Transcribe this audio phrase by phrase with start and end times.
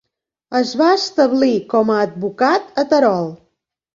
[0.59, 3.31] Es va establir com a advocat a Terol.